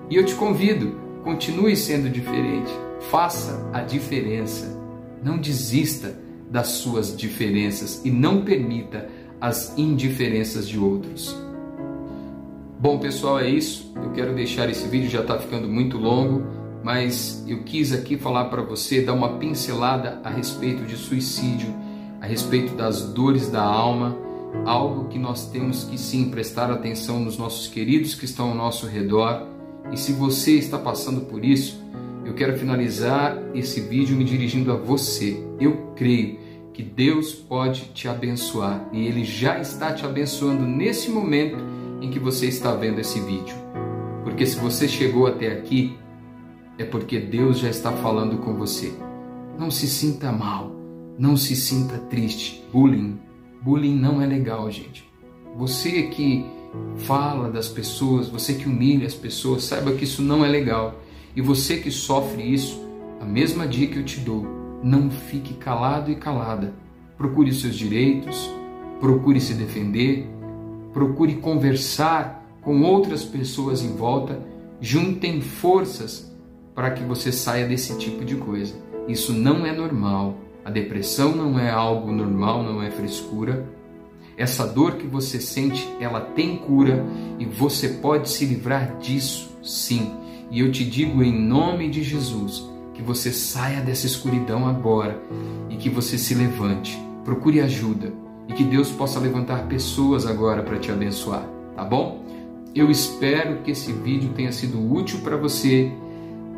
E 0.09 0.17
eu 0.17 0.25
te 0.25 0.35
convido 0.35 1.03
Continue 1.23 1.77
sendo 1.77 2.11
diferente. 2.11 2.73
Faça 3.11 3.69
a 3.73 3.81
diferença. 3.81 4.77
Não 5.23 5.39
desista 5.39 6.19
das 6.51 6.69
suas 6.69 7.17
diferenças 7.17 8.03
e 8.05 8.11
não 8.11 8.45
permita 8.45 9.09
as 9.41 9.79
indiferenças 9.79 10.69
de 10.69 10.79
outros. 10.79 11.37
Bom, 12.79 12.99
pessoal, 12.99 13.39
é 13.39 13.49
isso. 13.49 13.93
Eu 13.95 14.11
quero 14.11 14.35
deixar 14.35 14.69
esse 14.69 14.89
vídeo 14.89 15.09
já 15.09 15.21
está 15.21 15.39
ficando 15.39 15.69
muito 15.69 15.97
longo, 15.97 16.45
mas 16.83 17.45
eu 17.47 17.63
quis 17.63 17.93
aqui 17.93 18.19
falar 18.19 18.47
para 18.47 18.63
você, 18.63 19.01
dar 19.01 19.13
uma 19.13 19.39
pincelada 19.39 20.21
a 20.25 20.29
respeito 20.29 20.83
de 20.85 20.97
suicídio, 20.97 21.73
a 22.23 22.27
respeito 22.27 22.77
das 22.77 23.03
dores 23.03 23.51
da 23.51 23.65
alma, 23.65 24.17
algo 24.65 25.09
que 25.09 25.19
nós 25.19 25.47
temos 25.47 25.83
que 25.83 25.99
sim 25.99 26.31
prestar 26.31 26.71
atenção 26.71 27.19
nos 27.19 27.37
nossos 27.37 27.67
queridos 27.67 28.15
que 28.15 28.25
estão 28.25 28.51
ao 28.51 28.55
nosso 28.55 28.87
redor 28.87 29.49
e 29.91 29.97
se 29.97 30.13
você 30.13 30.53
está 30.53 30.79
passando 30.79 31.23
por 31.23 31.45
isso, 31.45 31.83
eu 32.25 32.33
quero 32.35 32.57
finalizar 32.57 33.37
esse 33.53 33.81
vídeo 33.81 34.17
me 34.17 34.23
dirigindo 34.23 34.71
a 34.71 34.77
você. 34.77 35.45
Eu 35.59 35.93
creio 35.97 36.39
que 36.73 36.83
Deus 36.83 37.33
pode 37.33 37.87
te 37.93 38.07
abençoar 38.07 38.89
e 38.93 39.05
Ele 39.05 39.25
já 39.25 39.59
está 39.59 39.93
te 39.93 40.07
abençoando 40.07 40.63
nesse 40.63 41.11
momento 41.11 41.57
em 42.01 42.09
que 42.09 42.21
você 42.21 42.47
está 42.47 42.73
vendo 42.73 43.01
esse 43.01 43.19
vídeo. 43.21 43.57
Porque 44.23 44.47
se 44.47 44.57
você 44.57 44.87
chegou 44.87 45.27
até 45.27 45.49
aqui, 45.49 45.99
é 46.79 46.85
porque 46.85 47.19
Deus 47.19 47.59
já 47.59 47.69
está 47.69 47.91
falando 47.91 48.39
com 48.39 48.55
você. 48.55 48.95
Não 49.59 49.71
se 49.73 49.89
sinta 49.89 50.31
mal, 50.31 50.82
não 51.19 51.37
se 51.37 51.55
sinta 51.55 51.99
triste. 51.99 52.65
Bullying, 52.73 53.19
bullying 53.63 53.97
não 53.97 54.21
é 54.21 54.27
legal, 54.27 54.71
gente. 54.71 55.09
Você 55.57 56.05
que 56.05 56.45
fala 56.97 57.51
das 57.51 57.69
pessoas, 57.69 58.29
você 58.29 58.55
que 58.55 58.67
humilha 58.67 59.07
as 59.07 59.15
pessoas, 59.15 59.65
saiba 59.65 59.93
que 59.93 60.05
isso 60.05 60.23
não 60.23 60.45
é 60.45 60.49
legal. 60.49 61.01
E 61.37 61.41
você 61.41 61.77
que 61.79 61.91
sofre 61.91 62.43
isso, 62.43 62.83
a 63.21 63.25
mesma 63.25 63.67
dica 63.67 63.95
que 63.95 63.99
eu 64.01 64.05
te 64.05 64.21
dou, 64.21 64.47
não 64.83 65.11
fique 65.11 65.55
calado 65.55 66.11
e 66.11 66.17
calada. 66.17 66.75
Procure 67.17 67.53
seus 67.53 67.77
direitos, 67.77 68.51
procure 69.01 69.41
se 69.41 69.55
defender, 69.55 70.29
procure 70.93 71.37
conversar 71.37 72.43
com 72.61 72.83
outras 72.83 73.25
pessoas 73.25 73.83
em 73.83 73.97
volta, 73.97 74.41
juntem 74.81 75.41
forças 75.41 76.33
para 76.75 76.91
que 76.91 77.03
você 77.03 77.31
saia 77.31 77.67
desse 77.67 77.97
tipo 77.99 78.25
de 78.25 78.37
coisa. 78.37 78.75
Isso 79.09 79.33
não 79.33 79.67
é 79.67 79.73
normal. 79.73 80.37
A 80.65 80.71
depressão 80.71 81.35
não 81.35 81.59
é 81.59 81.71
algo 81.71 82.13
normal, 82.13 82.63
não 82.63 82.83
é 82.83 82.91
frescura. 82.91 83.69
Essa 84.37 84.67
dor 84.67 84.93
que 84.93 85.07
você 85.07 85.41
sente, 85.41 85.87
ela 86.01 86.21
tem 86.21 86.57
cura 86.57 87.05
e 87.39 87.45
você 87.45 87.89
pode 87.89 88.31
se 88.31 88.47
livrar 88.47 88.97
disso, 88.99 89.51
sim. 89.63 90.13
E 90.51 90.61
eu 90.61 90.71
te 90.71 90.85
digo 90.85 91.23
em 91.23 91.33
nome 91.33 91.91
de 91.91 92.03
Jesus 92.03 92.71
que 92.95 93.03
você 93.03 93.33
saia 93.33 93.81
dessa 93.81 94.07
escuridão 94.07 94.69
agora 94.69 95.21
e 95.69 95.77
que 95.77 95.89
você 95.89 96.17
se 96.17 96.35
levante. 96.35 96.97
Procure 97.25 97.61
ajuda 97.61 98.13
e 98.49 98.53
que 98.53 98.65
Deus 98.65 98.91
possa 98.91 99.19
levantar 99.19 99.67
pessoas 99.67 100.27
agora 100.27 100.63
para 100.63 100.79
te 100.79 100.91
abençoar, 100.91 101.47
tá 101.75 101.85
bom? 101.85 102.23
Eu 102.75 102.91
espero 102.91 103.59
que 103.63 103.73
esse 103.73 103.93
vídeo 103.93 104.31
tenha 104.35 104.53
sido 104.53 104.93
útil 104.93 105.21
para 105.21 105.37
você, 105.37 105.93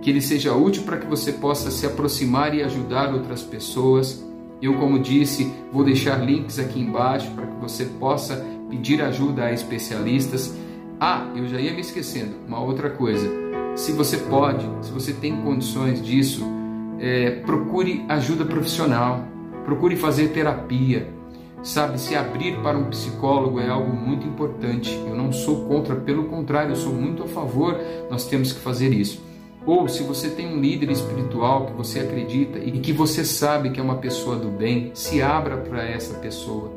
que 0.04 0.10
ele 0.10 0.20
seja 0.20 0.54
útil 0.54 0.84
para 0.84 0.98
que 0.98 1.06
você 1.06 1.32
possa 1.32 1.68
se 1.72 1.84
aproximar 1.84 2.54
e 2.54 2.62
ajudar 2.62 3.12
outras 3.12 3.42
pessoas 3.42 4.22
eu, 4.64 4.72
como 4.78 4.98
disse, 4.98 5.52
vou 5.70 5.84
deixar 5.84 6.16
links 6.24 6.58
aqui 6.58 6.80
embaixo 6.80 7.30
para 7.32 7.46
que 7.46 7.60
você 7.60 7.84
possa 7.84 8.42
pedir 8.70 9.02
ajuda 9.02 9.44
a 9.44 9.52
especialistas. 9.52 10.56
Ah, 10.98 11.26
eu 11.36 11.46
já 11.46 11.60
ia 11.60 11.74
me 11.74 11.82
esquecendo, 11.82 12.34
uma 12.48 12.60
outra 12.60 12.88
coisa. 12.88 13.28
se 13.76 13.92
você 13.92 14.16
pode, 14.16 14.64
se 14.80 14.90
você 14.90 15.12
tem 15.12 15.36
condições 15.42 16.00
disso, 16.00 16.46
é, 16.98 17.42
procure 17.44 18.04
ajuda 18.08 18.46
profissional, 18.46 19.26
procure 19.64 19.96
fazer 19.96 20.28
terapia. 20.28 21.12
Sabe, 21.62 21.98
se 21.98 22.14
abrir 22.14 22.56
para 22.62 22.78
um 22.78 22.84
psicólogo 22.84 23.60
é 23.60 23.68
algo 23.68 23.94
muito 23.94 24.26
importante. 24.26 24.90
Eu 25.06 25.14
não 25.14 25.30
sou 25.32 25.66
contra, 25.66 25.96
pelo 25.96 26.24
contrário, 26.24 26.72
eu 26.72 26.76
sou 26.76 26.92
muito 26.92 27.22
a 27.22 27.26
favor. 27.26 27.78
Nós 28.10 28.26
temos 28.26 28.52
que 28.52 28.60
fazer 28.60 28.92
isso. 28.94 29.22
Ou 29.66 29.88
se 29.88 30.02
você 30.02 30.28
tem 30.28 30.46
um 30.46 30.60
líder 30.60 30.90
espiritual 30.90 31.66
que 31.66 31.72
você 31.72 32.00
acredita 32.00 32.58
e 32.58 32.72
que 32.80 32.92
você 32.92 33.24
sabe 33.24 33.70
que 33.70 33.80
é 33.80 33.82
uma 33.82 33.96
pessoa 33.96 34.36
do 34.36 34.48
bem, 34.48 34.90
se 34.94 35.22
abra 35.22 35.56
para 35.56 35.82
essa 35.82 36.18
pessoa. 36.18 36.70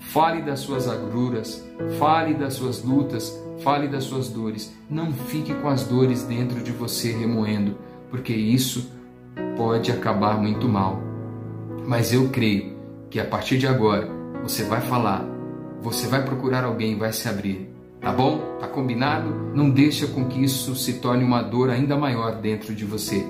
Fale 0.00 0.42
das 0.42 0.60
suas 0.60 0.88
agruras, 0.88 1.64
fale 1.98 2.34
das 2.34 2.54
suas 2.54 2.82
lutas, 2.82 3.40
fale 3.62 3.86
das 3.86 4.04
suas 4.04 4.28
dores. 4.28 4.74
Não 4.90 5.12
fique 5.12 5.54
com 5.54 5.68
as 5.68 5.84
dores 5.84 6.24
dentro 6.24 6.60
de 6.60 6.72
você 6.72 7.12
remoendo, 7.12 7.76
porque 8.10 8.32
isso 8.32 8.90
pode 9.56 9.92
acabar 9.92 10.40
muito 10.40 10.68
mal. 10.68 11.00
Mas 11.86 12.12
eu 12.12 12.28
creio 12.30 12.76
que 13.10 13.20
a 13.20 13.24
partir 13.24 13.58
de 13.58 13.66
agora 13.66 14.08
você 14.42 14.64
vai 14.64 14.80
falar, 14.80 15.24
você 15.80 16.08
vai 16.08 16.24
procurar 16.24 16.64
alguém, 16.64 16.98
vai 16.98 17.12
se 17.12 17.28
abrir 17.28 17.77
Tá 18.00 18.12
bom? 18.12 18.38
Tá 18.60 18.68
combinado? 18.68 19.52
Não 19.54 19.70
deixa 19.70 20.06
com 20.06 20.24
que 20.26 20.42
isso 20.42 20.74
se 20.76 20.94
torne 20.94 21.24
uma 21.24 21.42
dor 21.42 21.70
ainda 21.70 21.96
maior 21.96 22.36
dentro 22.36 22.74
de 22.74 22.84
você. 22.84 23.24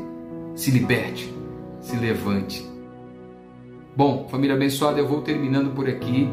Se 0.55 0.71
liberte, 0.71 1.33
se 1.81 1.97
levante. 1.97 2.65
Bom, 3.97 4.29
família 4.31 4.55
abençoada, 4.55 4.99
eu 4.99 5.09
vou 5.09 5.23
terminando 5.23 5.75
por 5.75 5.89
aqui. 5.89 6.29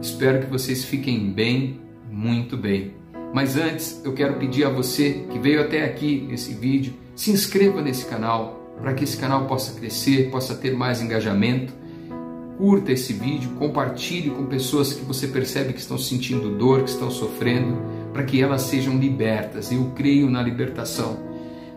Espero 0.00 0.40
que 0.40 0.50
vocês 0.50 0.84
fiquem 0.84 1.30
bem, 1.30 1.80
muito 2.10 2.56
bem. 2.56 2.94
Mas 3.32 3.56
antes, 3.56 4.00
eu 4.04 4.12
quero 4.12 4.34
pedir 4.34 4.64
a 4.64 4.70
você 4.70 5.24
que 5.30 5.38
veio 5.38 5.60
até 5.60 5.84
aqui 5.84 6.26
nesse 6.28 6.54
vídeo, 6.54 6.94
se 7.14 7.30
inscreva 7.30 7.82
nesse 7.82 8.06
canal 8.06 8.74
para 8.80 8.94
que 8.94 9.04
esse 9.04 9.16
canal 9.16 9.46
possa 9.46 9.78
crescer, 9.78 10.30
possa 10.30 10.54
ter 10.54 10.74
mais 10.74 11.00
engajamento 11.00 11.72
Curta 12.56 12.92
esse 12.92 13.12
vídeo, 13.12 13.50
compartilhe 13.58 14.30
com 14.30 14.46
pessoas 14.46 14.92
que 14.92 15.04
você 15.04 15.26
percebe 15.26 15.72
que 15.72 15.80
estão 15.80 15.98
sentindo 15.98 16.56
dor, 16.56 16.84
que 16.84 16.90
estão 16.90 17.10
sofrendo, 17.10 17.76
para 18.12 18.22
que 18.22 18.40
elas 18.40 18.62
sejam 18.62 18.96
libertas. 18.96 19.72
Eu 19.72 19.90
creio 19.96 20.30
na 20.30 20.40
libertação, 20.40 21.18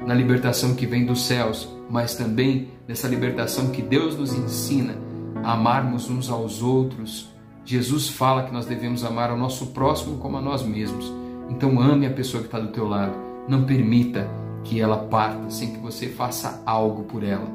na 0.05 0.13
libertação 0.13 0.75
que 0.75 0.85
vem 0.85 1.03
dos 1.03 1.25
céus, 1.25 1.67
mas 1.89 2.15
também 2.15 2.67
nessa 2.87 3.07
libertação 3.07 3.69
que 3.69 3.81
Deus 3.81 4.15
nos 4.15 4.33
ensina 4.33 4.95
a 5.43 5.53
amarmos 5.53 6.09
uns 6.09 6.29
aos 6.29 6.61
outros. 6.61 7.29
Jesus 7.65 8.07
fala 8.07 8.43
que 8.43 8.53
nós 8.53 8.67
devemos 8.67 9.03
amar 9.03 9.31
ao 9.31 9.37
nosso 9.37 9.67
próximo 9.67 10.17
como 10.17 10.37
a 10.37 10.41
nós 10.41 10.63
mesmos. 10.63 11.11
Então 11.49 11.81
ame 11.81 12.05
a 12.05 12.11
pessoa 12.11 12.41
que 12.41 12.47
está 12.47 12.59
do 12.59 12.71
teu 12.71 12.87
lado. 12.87 13.15
Não 13.47 13.63
permita 13.63 14.29
que 14.63 14.79
ela 14.79 14.97
parta 14.97 15.49
sem 15.49 15.71
que 15.71 15.79
você 15.79 16.07
faça 16.07 16.61
algo 16.65 17.03
por 17.03 17.23
ela. 17.23 17.47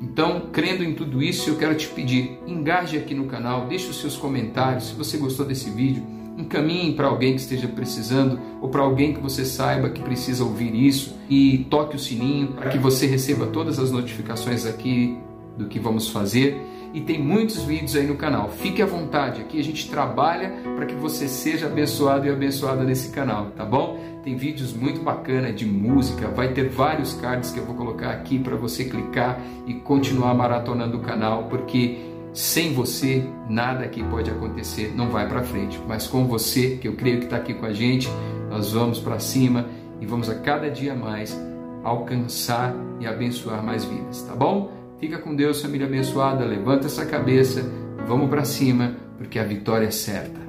Então, 0.00 0.48
crendo 0.52 0.84
em 0.84 0.94
tudo 0.94 1.22
isso, 1.22 1.48
eu 1.48 1.56
quero 1.56 1.74
te 1.74 1.88
pedir, 1.88 2.38
engaje 2.46 2.98
aqui 2.98 3.14
no 3.14 3.24
canal, 3.24 3.66
deixe 3.66 3.88
os 3.88 4.00
seus 4.00 4.16
comentários, 4.16 4.88
se 4.88 4.94
você 4.94 5.16
gostou 5.16 5.46
desse 5.46 5.70
vídeo, 5.70 6.02
encaminhe 6.36 6.92
para 6.92 7.06
alguém 7.06 7.34
que 7.34 7.40
esteja 7.40 7.66
precisando 7.66 8.38
ou 8.60 8.68
para 8.68 8.82
alguém 8.82 9.14
que 9.14 9.20
você 9.20 9.44
saiba 9.44 9.88
que 9.88 10.02
precisa 10.02 10.44
ouvir 10.44 10.74
isso 10.74 11.16
e 11.30 11.66
toque 11.70 11.96
o 11.96 11.98
sininho 11.98 12.48
para 12.48 12.68
que 12.68 12.78
você 12.78 13.06
receba 13.06 13.46
todas 13.46 13.78
as 13.78 13.90
notificações 13.90 14.66
aqui 14.66 15.18
do 15.56 15.66
que 15.66 15.78
vamos 15.78 16.08
fazer. 16.08 16.60
E 16.92 17.00
tem 17.00 17.22
muitos 17.22 17.62
vídeos 17.62 17.94
aí 17.94 18.06
no 18.06 18.16
canal. 18.16 18.48
Fique 18.48 18.80
à 18.80 18.86
vontade, 18.86 19.40
aqui 19.40 19.60
a 19.60 19.64
gente 19.64 19.90
trabalha 19.90 20.50
para 20.76 20.86
que 20.86 20.94
você 20.94 21.28
seja 21.28 21.66
abençoado 21.66 22.26
e 22.26 22.30
abençoada 22.30 22.84
nesse 22.84 23.10
canal, 23.10 23.50
tá 23.56 23.64
bom? 23.64 23.98
Tem 24.22 24.34
vídeos 24.34 24.72
muito 24.72 25.02
bacanas 25.02 25.54
de 25.54 25.66
música, 25.66 26.28
vai 26.28 26.52
ter 26.52 26.68
vários 26.68 27.12
cards 27.14 27.50
que 27.50 27.58
eu 27.58 27.66
vou 27.66 27.74
colocar 27.74 28.10
aqui 28.10 28.38
para 28.38 28.56
você 28.56 28.84
clicar 28.84 29.38
e 29.66 29.74
continuar 29.74 30.34
maratonando 30.34 30.96
o 30.96 31.00
canal, 31.00 31.44
porque 31.44 31.98
sem 32.32 32.72
você 32.72 33.24
nada 33.48 33.84
aqui 33.84 34.02
pode 34.02 34.30
acontecer, 34.30 34.92
não 34.96 35.08
vai 35.08 35.28
para 35.28 35.42
frente. 35.42 35.80
Mas 35.86 36.06
com 36.06 36.26
você, 36.26 36.76
que 36.80 36.88
eu 36.88 36.94
creio 36.94 37.18
que 37.18 37.24
está 37.24 37.36
aqui 37.36 37.54
com 37.54 37.66
a 37.66 37.72
gente, 37.72 38.08
nós 38.50 38.72
vamos 38.72 38.98
para 38.98 39.18
cima 39.18 39.66
e 40.00 40.06
vamos 40.06 40.28
a 40.28 40.34
cada 40.34 40.70
dia 40.70 40.94
mais 40.94 41.38
alcançar 41.82 42.74
e 43.00 43.06
abençoar 43.06 43.62
mais 43.62 43.84
vidas, 43.84 44.22
tá 44.22 44.34
bom? 44.34 44.75
Fica 44.98 45.18
com 45.18 45.34
Deus, 45.34 45.60
família 45.60 45.86
abençoada, 45.86 46.44
levanta 46.44 46.86
essa 46.86 47.04
cabeça, 47.04 47.62
vamos 48.06 48.30
para 48.30 48.44
cima, 48.44 48.96
porque 49.18 49.38
a 49.38 49.44
vitória 49.44 49.86
é 49.86 49.90
certa. 49.90 50.45